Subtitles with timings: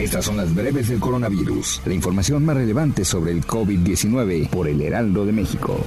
[0.00, 4.80] Estas son las breves del coronavirus, la información más relevante sobre el COVID-19 por el
[4.80, 5.78] Heraldo de México.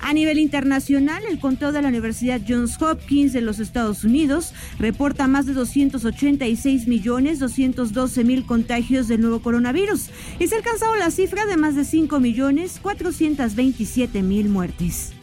[0.00, 5.26] A nivel internacional, el conteo de la Universidad Johns Hopkins de los Estados Unidos reporta
[5.26, 11.10] más de 286 millones 212 mil contagios del nuevo coronavirus y se ha alcanzado la
[11.10, 15.17] cifra de más de 5 millones 427 mil muertes.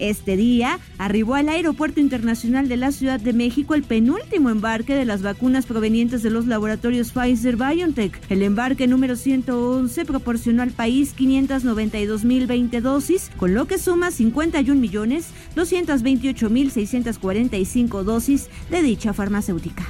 [0.00, 5.04] Este día arribó al Aeropuerto Internacional de la Ciudad de México el penúltimo embarque de
[5.04, 8.18] las vacunas provenientes de los laboratorios Pfizer BioNTech.
[8.30, 15.26] El embarque número 111 proporcionó al país 592.020 dosis, con lo que suma 51 millones
[15.54, 19.86] 228.645 dosis de dicha farmacéutica.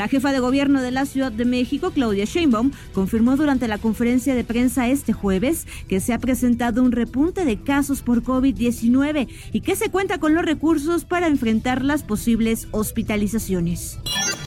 [0.00, 4.34] La jefa de gobierno de la Ciudad de México, Claudia Sheinbaum, confirmó durante la conferencia
[4.34, 9.60] de prensa este jueves que se ha presentado un repunte de casos por COVID-19 y
[9.60, 13.98] que se cuenta con los recursos para enfrentar las posibles hospitalizaciones.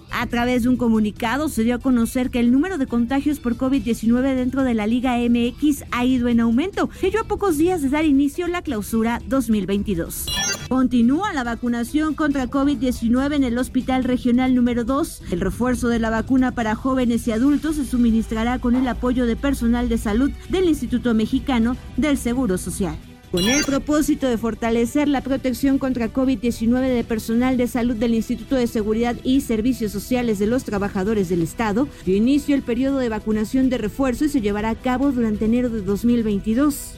[0.09, 3.55] A través de un comunicado se dio a conocer que el número de contagios por
[3.55, 7.89] COVID-19 dentro de la Liga MX ha ido en aumento, ello a pocos días de
[7.89, 10.25] dar inicio a la clausura 2022.
[10.73, 15.21] Continúa la vacunación contra COVID-19 en el Hospital Regional número 2.
[15.29, 19.35] El refuerzo de la vacuna para jóvenes y adultos se suministrará con el apoyo de
[19.35, 22.97] personal de salud del Instituto Mexicano del Seguro Social.
[23.29, 28.55] Con el propósito de fortalecer la protección contra COVID-19 de personal de salud del Instituto
[28.55, 33.09] de Seguridad y Servicios Sociales de los Trabajadores del Estado, dio inicio el periodo de
[33.09, 36.97] vacunación de refuerzo y se llevará a cabo durante enero de 2022.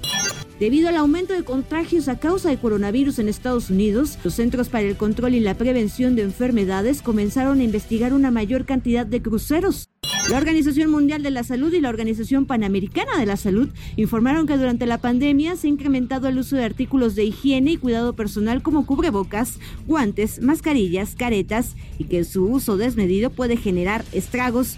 [0.59, 4.87] Debido al aumento de contagios a causa de coronavirus en Estados Unidos, los Centros para
[4.87, 9.89] el Control y la Prevención de Enfermedades comenzaron a investigar una mayor cantidad de cruceros.
[10.29, 13.67] La Organización Mundial de la Salud y la Organización Panamericana de la Salud
[13.97, 17.77] informaron que durante la pandemia se ha incrementado el uso de artículos de higiene y
[17.77, 24.77] cuidado personal como cubrebocas, guantes, mascarillas, caretas y que su uso desmedido puede generar estragos